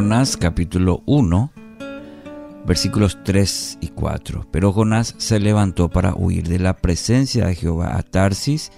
Jonás 0.00 0.38
capítulo 0.38 1.02
1, 1.04 1.52
versículos 2.64 3.18
3 3.22 3.80
y 3.82 3.88
4. 3.88 4.46
Pero 4.50 4.72
Jonás 4.72 5.14
se 5.18 5.38
levantó 5.38 5.90
para 5.90 6.14
huir 6.14 6.48
de 6.48 6.58
la 6.58 6.78
presencia 6.78 7.48
de 7.48 7.54
Jehová 7.54 7.98
a 7.98 8.02
Tarsis 8.02 8.72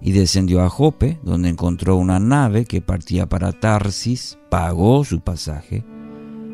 y 0.00 0.12
descendió 0.12 0.62
a 0.62 0.68
Jope, 0.68 1.18
donde 1.24 1.48
encontró 1.48 1.96
una 1.96 2.20
nave 2.20 2.66
que 2.66 2.80
partía 2.80 3.28
para 3.28 3.50
Tarsis, 3.50 4.38
pagó 4.48 5.04
su 5.04 5.22
pasaje 5.22 5.84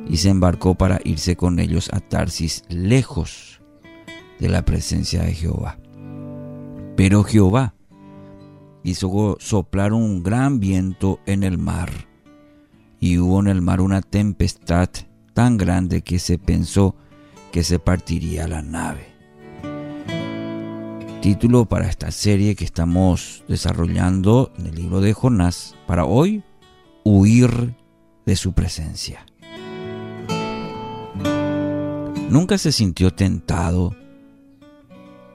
y 0.08 0.16
se 0.16 0.30
embarcó 0.30 0.76
para 0.76 0.98
irse 1.04 1.36
con 1.36 1.58
ellos 1.58 1.90
a 1.92 2.00
Tarsis 2.00 2.64
lejos 2.70 3.60
de 4.40 4.48
la 4.48 4.64
presencia 4.64 5.24
de 5.24 5.34
Jehová. 5.34 5.78
Pero 6.96 7.22
Jehová 7.22 7.74
hizo 8.82 9.36
soplar 9.40 9.92
un 9.92 10.22
gran 10.22 10.58
viento 10.58 11.20
en 11.26 11.42
el 11.42 11.58
mar 11.58 12.15
y 13.06 13.18
hubo 13.20 13.38
en 13.38 13.46
el 13.46 13.62
mar 13.62 13.80
una 13.80 14.02
tempestad 14.02 14.88
tan 15.32 15.56
grande 15.56 16.02
que 16.02 16.18
se 16.18 16.38
pensó 16.38 16.96
que 17.52 17.62
se 17.62 17.78
partiría 17.78 18.48
la 18.48 18.62
nave. 18.62 19.14
Título 21.22 21.66
para 21.66 21.88
esta 21.88 22.10
serie 22.10 22.56
que 22.56 22.64
estamos 22.64 23.44
desarrollando 23.46 24.52
en 24.58 24.66
el 24.66 24.74
libro 24.74 25.00
de 25.00 25.12
Jonás 25.12 25.76
para 25.86 26.04
hoy, 26.04 26.42
huir 27.04 27.76
de 28.24 28.34
su 28.34 28.54
presencia. 28.54 29.24
¿Nunca 32.28 32.58
se 32.58 32.72
sintió 32.72 33.14
tentado 33.14 33.94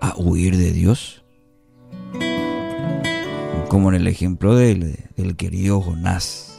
a 0.02 0.14
huir 0.18 0.58
de 0.58 0.74
Dios? 0.74 1.24
Como 3.70 3.88
en 3.90 3.96
el 3.96 4.08
ejemplo 4.08 4.56
del, 4.56 5.06
del 5.16 5.38
querido 5.38 5.80
Jonás 5.80 6.51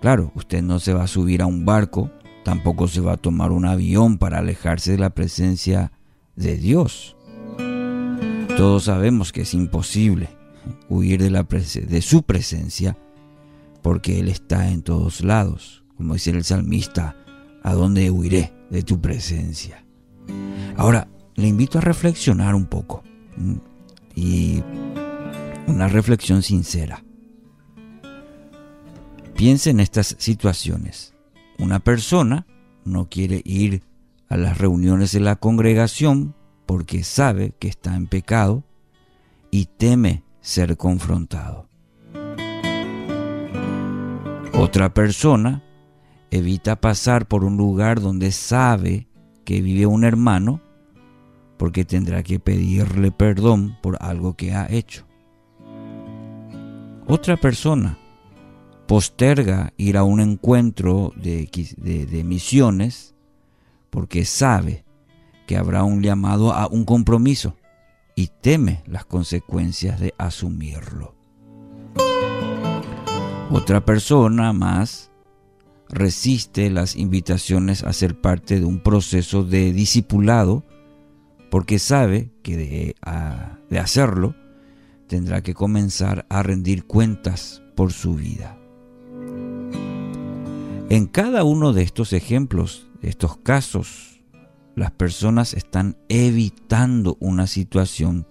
Claro, 0.00 0.30
usted 0.34 0.62
no 0.62 0.78
se 0.78 0.92
va 0.92 1.04
a 1.04 1.08
subir 1.08 1.42
a 1.42 1.46
un 1.46 1.64
barco, 1.64 2.10
tampoco 2.44 2.88
se 2.88 3.00
va 3.00 3.14
a 3.14 3.16
tomar 3.16 3.50
un 3.50 3.66
avión 3.66 4.18
para 4.18 4.38
alejarse 4.38 4.92
de 4.92 4.98
la 4.98 5.10
presencia 5.10 5.92
de 6.36 6.56
Dios. 6.56 7.16
Todos 8.56 8.84
sabemos 8.84 9.32
que 9.32 9.42
es 9.42 9.54
imposible 9.54 10.28
huir 10.88 11.22
de, 11.22 11.30
la 11.30 11.42
de 11.42 12.02
su 12.02 12.22
presencia 12.22 12.96
porque 13.82 14.18
Él 14.18 14.28
está 14.28 14.70
en 14.70 14.82
todos 14.82 15.22
lados. 15.22 15.84
Como 15.96 16.14
dice 16.14 16.30
el 16.30 16.44
salmista, 16.44 17.16
¿a 17.62 17.72
dónde 17.74 18.10
huiré 18.10 18.52
de 18.70 18.82
tu 18.82 19.00
presencia? 19.00 19.84
Ahora, 20.76 21.08
le 21.36 21.48
invito 21.48 21.78
a 21.78 21.82
reflexionar 21.82 22.54
un 22.54 22.66
poco 22.66 23.02
y 24.14 24.62
una 25.66 25.88
reflexión 25.88 26.42
sincera. 26.42 27.05
Piense 29.36 29.68
en 29.68 29.80
estas 29.80 30.16
situaciones. 30.18 31.14
Una 31.58 31.78
persona 31.78 32.46
no 32.86 33.10
quiere 33.10 33.42
ir 33.44 33.82
a 34.30 34.38
las 34.38 34.56
reuniones 34.56 35.12
de 35.12 35.20
la 35.20 35.36
congregación 35.36 36.34
porque 36.64 37.04
sabe 37.04 37.52
que 37.58 37.68
está 37.68 37.94
en 37.96 38.06
pecado 38.06 38.64
y 39.50 39.66
teme 39.66 40.24
ser 40.40 40.78
confrontado. 40.78 41.68
Otra 44.54 44.94
persona 44.94 45.62
evita 46.30 46.80
pasar 46.80 47.28
por 47.28 47.44
un 47.44 47.58
lugar 47.58 48.00
donde 48.00 48.32
sabe 48.32 49.06
que 49.44 49.60
vive 49.60 49.84
un 49.84 50.04
hermano 50.04 50.62
porque 51.58 51.84
tendrá 51.84 52.22
que 52.22 52.40
pedirle 52.40 53.12
perdón 53.12 53.76
por 53.82 53.98
algo 54.00 54.34
que 54.34 54.54
ha 54.54 54.66
hecho. 54.70 55.06
Otra 57.06 57.36
persona 57.36 57.98
posterga 58.86 59.72
ir 59.76 59.96
a 59.96 60.04
un 60.04 60.20
encuentro 60.20 61.12
de, 61.16 61.48
de, 61.76 62.24
misiones 62.24 63.14
porque 63.90 64.24
sabe 64.24 64.84
que 65.46 65.56
habrá 65.56 65.84
un 65.84 66.02
llamado 66.02 66.52
a 66.52 66.68
un 66.68 66.84
compromiso 66.84 67.56
y 68.14 68.28
teme 68.28 68.82
las 68.86 69.04
consecuencias 69.04 70.00
de 70.00 70.14
asumirlo. 70.18 71.14
Otra 73.50 73.84
persona 73.84 74.52
más 74.52 75.10
resiste 75.88 76.70
las 76.70 76.96
invitaciones 76.96 77.84
a 77.84 77.92
ser 77.92 78.20
parte 78.20 78.58
de 78.58 78.66
un 78.66 78.80
proceso 78.80 79.44
de 79.44 79.72
discipulado 79.72 80.64
porque 81.50 81.78
sabe 81.78 82.32
que 82.42 82.56
de, 82.56 82.96
de 83.70 83.78
hacerlo 83.78 84.34
tendrá 85.06 85.42
que 85.42 85.54
comenzar 85.54 86.26
a 86.28 86.42
rendir 86.42 86.84
cuentas 86.86 87.62
por 87.76 87.92
su 87.92 88.14
vida. 88.14 88.58
En 90.88 91.06
cada 91.06 91.42
uno 91.42 91.72
de 91.72 91.82
estos 91.82 92.12
ejemplos, 92.12 92.86
estos 93.02 93.38
casos, 93.38 94.22
las 94.76 94.92
personas 94.92 95.52
están 95.52 95.96
evitando 96.08 97.16
una 97.18 97.48
situación 97.48 98.24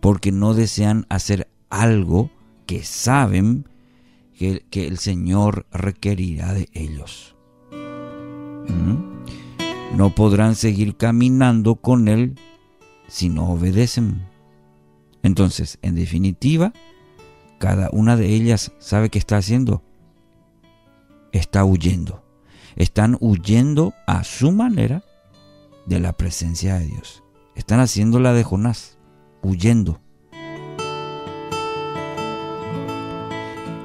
porque 0.00 0.30
no 0.30 0.52
desean 0.52 1.06
hacer 1.08 1.48
algo 1.70 2.30
que 2.66 2.84
saben 2.84 3.66
que, 4.36 4.62
el 4.74 4.98
Señor 4.98 5.64
requerirá 5.72 6.52
de 6.52 6.68
ellos. 6.74 7.34
¿Mm? 8.68 9.96
No 9.96 10.14
podrán 10.14 10.54
seguir 10.54 10.98
caminando 10.98 11.76
con 11.76 12.08
Él 12.08 12.34
si 13.08 13.30
no 13.30 13.48
obedecen. 13.50 14.26
Entonces, 15.22 15.78
en 15.80 15.94
definitiva, 15.94 16.74
cada 17.58 17.88
una 17.90 18.16
de 18.16 18.34
ellas 18.34 18.72
sabe 18.78 19.08
qué 19.08 19.18
está 19.18 19.38
haciendo 19.38 19.82
está 21.32 21.64
huyendo. 21.64 22.22
Están 22.76 23.16
huyendo 23.20 23.94
a 24.06 24.24
su 24.24 24.52
manera 24.52 25.04
de 25.86 26.00
la 26.00 26.12
presencia 26.12 26.78
de 26.78 26.86
Dios. 26.86 27.22
Están 27.54 27.80
haciendo 27.80 28.20
la 28.20 28.32
de 28.32 28.44
Jonás, 28.44 28.98
huyendo. 29.42 30.00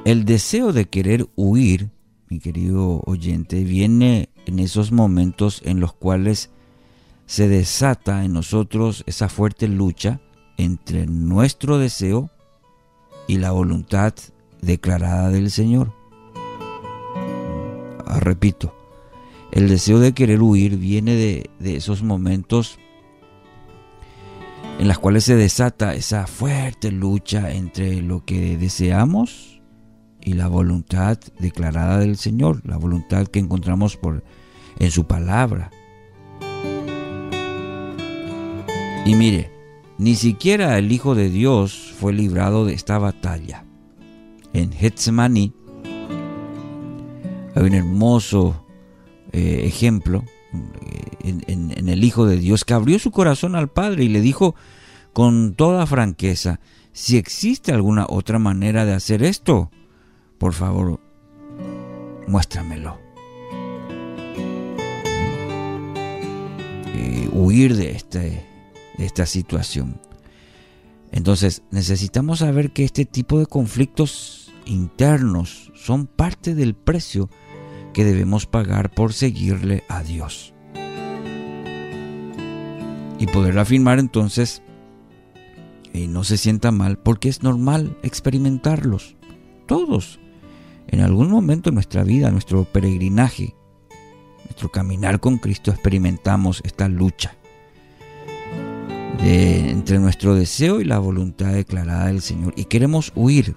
El 0.06 0.24
deseo 0.24 0.72
de 0.72 0.86
querer 0.86 1.28
huir, 1.36 1.90
mi 2.30 2.40
querido 2.40 3.02
oyente, 3.06 3.64
viene 3.64 4.30
en 4.46 4.60
esos 4.60 4.94
momentos 4.94 5.62
en 5.66 5.82
los 5.82 5.94
cuales 5.94 6.50
se 7.26 7.50
desata 7.50 8.24
en 8.24 8.32
nosotros 8.32 9.04
esa 9.06 9.28
fuerte 9.28 9.68
lucha 9.68 10.22
entre 10.56 11.08
nuestro 11.08 11.78
deseo 11.78 12.30
y 13.28 13.38
la 13.38 13.52
voluntad 13.52 14.14
declarada 14.62 15.30
del 15.30 15.52
Señor. 15.52 15.97
Ah, 18.10 18.22
repito, 18.22 18.74
el 19.52 19.68
deseo 19.68 20.00
de 20.00 20.14
querer 20.14 20.42
huir 20.42 20.78
viene 20.78 21.16
de, 21.16 21.50
esos 21.76 22.04
momentos 22.04 22.80
en 24.80 24.88
los 24.88 24.98
cuales 25.00 25.26
se 25.26 25.36
desata 25.36 25.94
esa 25.94 26.26
fuerte 26.26 26.92
lucha 26.92 27.52
entre 27.52 28.02
lo 28.02 28.24
que 28.24 28.58
deseamos 28.58 29.62
y 30.22 30.34
la 30.34 30.48
voluntad 30.48 31.18
declarada 31.40 32.00
del 32.00 32.16
Señor, 32.18 32.62
la 32.66 32.78
voluntad 32.78 33.28
que 33.28 33.40
encontramos 33.40 34.00
en 34.80 34.92
su 34.92 35.06
palabra. 35.06 35.72
Y 39.06 39.16
mire, 39.16 39.52
ni 39.98 40.16
siquiera 40.16 40.78
el 40.78 40.92
Hijo 40.92 41.14
de 41.16 41.30
Dios 41.30 41.94
fue 42.00 42.14
librado 42.14 42.66
de 42.66 42.74
esta 42.74 43.00
batalla. 43.00 43.66
En 44.54 44.72
Getsemaní 44.72 45.54
hay 47.58 47.64
un 47.66 47.74
hermoso 47.74 48.64
eh, 49.32 49.62
ejemplo 49.66 50.24
eh, 51.24 51.42
en, 51.48 51.90
el 51.90 52.04
Hijo 52.04 52.28
de 52.28 52.38
Dios 52.38 52.64
que 52.64 52.76
abrió 52.76 53.00
su 53.00 53.10
corazón 53.10 53.56
al 53.56 53.68
Padre 53.68 54.04
y 54.04 54.10
le 54.10 54.22
dijo 54.22 54.54
con 55.12 55.56
toda 55.56 55.88
franqueza, 55.88 56.60
si 56.92 57.18
existe 57.18 57.72
alguna 57.72 58.06
otra 58.08 58.38
manera 58.38 58.86
de 58.86 58.94
hacer 58.94 59.24
esto, 59.24 59.72
por 60.38 60.54
favor, 60.54 61.00
muéstramelo. 62.28 63.00
Eh, 66.94 67.28
huir 67.32 67.76
de, 67.76 67.92
este, 67.92 68.46
de 69.00 69.06
esta 69.06 69.26
situación. 69.26 70.00
Entonces 71.12 71.64
necesitamos 71.72 72.40
saber 72.40 72.70
que 72.70 72.84
este 72.84 73.06
tipo 73.06 73.40
de 73.40 73.48
conflictos 73.48 74.54
internos 74.66 75.72
son 75.74 76.06
parte 76.06 76.54
del 76.54 76.76
precio 76.76 77.30
que 77.98 78.06
debemos 78.06 78.46
pagar 78.46 78.92
por 78.92 79.12
seguirle 79.12 79.84
a 79.90 80.04
Dios. 80.04 80.54
Y 83.18 83.26
poder 83.26 83.58
afirmar 83.58 83.98
entonces, 83.98 84.62
y 85.94 86.06
no 86.08 86.24
se 86.24 86.38
sienta 86.38 86.70
mal, 86.70 87.00
porque 87.00 87.28
es 87.28 87.42
normal 87.42 87.98
experimentarlos. 88.04 89.16
Todos, 89.66 90.20
en 90.90 91.00
algún 91.00 91.32
momento 91.32 91.72
de 91.72 91.74
nuestra 91.74 92.04
vida, 92.04 92.30
nuestro 92.30 92.66
peregrinaje, 92.66 93.56
nuestro 94.46 94.70
caminar 94.70 95.20
con 95.20 95.40
Cristo, 95.40 95.72
experimentamos 95.72 96.62
esta 96.64 96.88
lucha 96.90 97.36
entre 99.24 99.98
nuestro 99.98 100.36
deseo 100.36 100.82
y 100.82 100.84
la 100.84 101.00
voluntad 101.00 101.52
declarada 101.52 102.06
del 102.06 102.22
Señor. 102.22 102.54
Y 102.56 102.66
queremos 102.66 103.12
huir. 103.16 103.56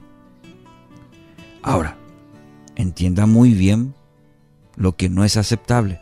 Ahora, 1.60 1.98
entienda 2.74 3.26
muy 3.26 3.52
bien 3.52 3.99
lo 4.80 4.96
que 4.96 5.10
no 5.10 5.24
es 5.24 5.36
aceptable. 5.36 6.00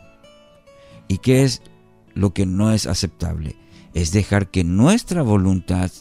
¿Y 1.09 1.17
qué 1.17 1.43
es 1.43 1.61
lo 2.13 2.33
que 2.33 2.45
no 2.45 2.71
es 2.71 2.87
aceptable? 2.87 3.57
Es 3.93 4.13
dejar 4.13 4.49
que 4.49 4.63
nuestra 4.63 5.21
voluntad 5.21 5.91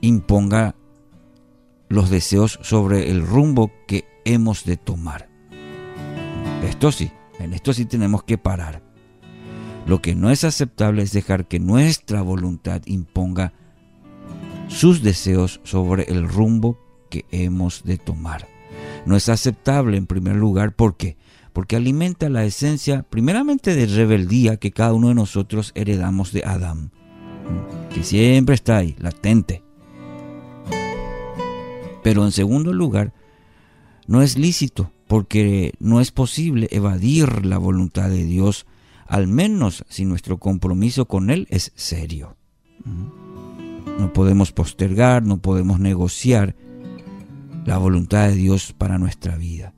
imponga 0.00 0.74
los 1.90 2.08
deseos 2.08 2.58
sobre 2.62 3.10
el 3.10 3.26
rumbo 3.26 3.70
que 3.86 4.06
hemos 4.24 4.64
de 4.64 4.78
tomar. 4.78 5.28
Esto 6.66 6.92
sí, 6.92 7.12
en 7.38 7.52
esto 7.52 7.74
sí 7.74 7.84
tenemos 7.84 8.22
que 8.22 8.38
parar. 8.38 8.82
Lo 9.86 10.00
que 10.00 10.14
no 10.14 10.30
es 10.30 10.44
aceptable 10.44 11.02
es 11.02 11.12
dejar 11.12 11.46
que 11.46 11.60
nuestra 11.60 12.22
voluntad 12.22 12.80
imponga 12.86 13.52
sus 14.68 15.02
deseos 15.02 15.60
sobre 15.64 16.04
el 16.04 16.26
rumbo 16.26 16.78
que 17.10 17.26
hemos 17.30 17.84
de 17.84 17.98
tomar. 17.98 18.48
No 19.04 19.14
es 19.14 19.28
aceptable 19.28 19.98
en 19.98 20.06
primer 20.06 20.36
lugar 20.36 20.74
porque 20.74 21.18
porque 21.52 21.76
alimenta 21.76 22.28
la 22.28 22.44
esencia 22.44 23.02
primeramente 23.02 23.74
de 23.74 23.86
rebeldía 23.86 24.56
que 24.56 24.70
cada 24.70 24.92
uno 24.92 25.08
de 25.08 25.14
nosotros 25.14 25.72
heredamos 25.74 26.32
de 26.32 26.44
Adán, 26.44 26.92
que 27.92 28.02
siempre 28.02 28.54
está 28.54 28.78
ahí, 28.78 28.96
latente. 28.98 29.62
Pero 32.02 32.24
en 32.24 32.32
segundo 32.32 32.72
lugar, 32.72 33.12
no 34.06 34.22
es 34.22 34.38
lícito 34.38 34.90
porque 35.06 35.74
no 35.80 36.00
es 36.00 36.12
posible 36.12 36.68
evadir 36.70 37.44
la 37.44 37.58
voluntad 37.58 38.08
de 38.08 38.24
Dios, 38.24 38.66
al 39.06 39.26
menos 39.26 39.84
si 39.88 40.04
nuestro 40.04 40.38
compromiso 40.38 41.06
con 41.06 41.30
Él 41.30 41.46
es 41.50 41.72
serio. 41.74 42.36
No 43.98 44.12
podemos 44.12 44.52
postergar, 44.52 45.24
no 45.24 45.38
podemos 45.38 45.80
negociar 45.80 46.54
la 47.66 47.76
voluntad 47.76 48.28
de 48.28 48.34
Dios 48.34 48.72
para 48.72 48.98
nuestra 48.98 49.36
vida. 49.36 49.74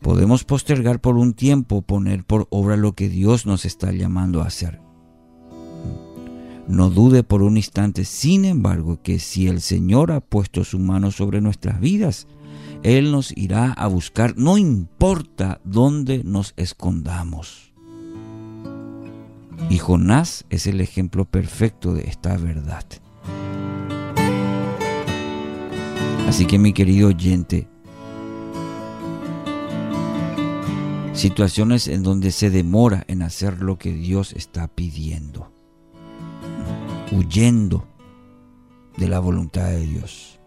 Podemos 0.00 0.44
postergar 0.44 1.00
por 1.00 1.16
un 1.16 1.34
tiempo, 1.34 1.82
poner 1.82 2.24
por 2.24 2.46
obra 2.50 2.76
lo 2.76 2.94
que 2.94 3.08
Dios 3.08 3.44
nos 3.44 3.64
está 3.64 3.92
llamando 3.92 4.40
a 4.40 4.46
hacer. 4.46 4.80
No 6.68 6.88
dude 6.88 7.22
por 7.22 7.42
un 7.42 7.56
instante, 7.56 8.04
sin 8.04 8.44
embargo, 8.44 9.02
que 9.02 9.18
si 9.18 9.48
el 9.48 9.60
Señor 9.60 10.12
ha 10.12 10.20
puesto 10.20 10.64
su 10.64 10.78
mano 10.78 11.10
sobre 11.10 11.40
nuestras 11.40 11.80
vidas, 11.80 12.28
Él 12.82 13.12
nos 13.12 13.36
irá 13.36 13.72
a 13.72 13.88
buscar, 13.88 14.36
no 14.36 14.56
importa 14.56 15.60
dónde 15.64 16.22
nos 16.24 16.54
escondamos. 16.56 17.72
Y 19.68 19.78
Jonás 19.78 20.46
es 20.48 20.66
el 20.66 20.80
ejemplo 20.80 21.24
perfecto 21.24 21.92
de 21.92 22.04
esta 22.08 22.36
verdad. 22.36 22.84
Así 26.26 26.46
que 26.46 26.58
mi 26.58 26.72
querido 26.72 27.08
oyente, 27.08 27.68
situaciones 31.20 31.86
en 31.86 32.02
donde 32.02 32.32
se 32.32 32.48
demora 32.48 33.04
en 33.06 33.20
hacer 33.20 33.60
lo 33.62 33.76
que 33.76 33.92
Dios 33.92 34.32
está 34.32 34.68
pidiendo, 34.68 35.52
huyendo 37.12 37.86
de 38.96 39.06
la 39.06 39.20
voluntad 39.20 39.66
de 39.66 39.86
Dios. 39.86 40.40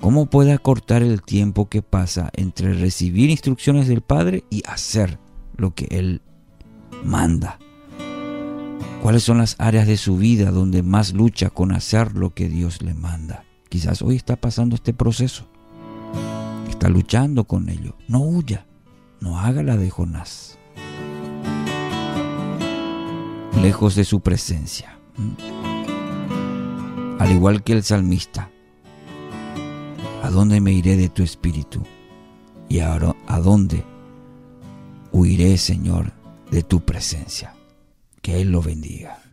¿Cómo 0.00 0.26
puede 0.26 0.52
acortar 0.52 1.04
el 1.04 1.22
tiempo 1.22 1.68
que 1.68 1.80
pasa 1.80 2.30
entre 2.32 2.74
recibir 2.74 3.30
instrucciones 3.30 3.86
del 3.86 4.00
Padre 4.00 4.42
y 4.50 4.64
hacer 4.66 5.20
lo 5.56 5.76
que 5.76 5.86
Él 5.90 6.22
manda? 7.04 7.60
¿Cuáles 9.00 9.22
son 9.22 9.38
las 9.38 9.54
áreas 9.60 9.86
de 9.86 9.96
su 9.96 10.16
vida 10.16 10.50
donde 10.50 10.82
más 10.82 11.12
lucha 11.12 11.50
con 11.50 11.70
hacer 11.70 12.16
lo 12.16 12.34
que 12.34 12.48
Dios 12.48 12.82
le 12.82 12.94
manda? 12.94 13.44
Quizás 13.68 14.02
hoy 14.02 14.16
está 14.16 14.34
pasando 14.34 14.74
este 14.74 14.92
proceso. 14.92 15.46
Está 16.68 16.88
luchando 16.88 17.44
con 17.44 17.68
ello. 17.68 17.94
No 18.08 18.22
huya 18.22 18.66
no 19.24 19.40
haga 19.40 19.62
la 19.62 19.78
de 19.78 19.88
Jonás. 19.88 20.58
Lejos 23.62 23.94
de 23.94 24.04
su 24.04 24.20
presencia. 24.20 24.98
Al 27.18 27.32
igual 27.32 27.62
que 27.62 27.72
el 27.72 27.82
salmista, 27.82 28.50
¿a 30.22 30.28
dónde 30.28 30.60
me 30.60 30.72
iré 30.72 30.98
de 30.98 31.08
tu 31.08 31.22
espíritu? 31.22 31.82
¿Y 32.68 32.80
ahora 32.80 33.16
a 33.26 33.40
dónde 33.40 33.82
huiré, 35.10 35.56
Señor, 35.56 36.12
de 36.50 36.62
tu 36.62 36.84
presencia? 36.84 37.54
Que 38.20 38.42
Él 38.42 38.50
lo 38.50 38.60
bendiga. 38.60 39.23